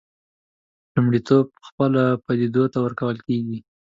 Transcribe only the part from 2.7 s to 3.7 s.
ته ورکول کېږي.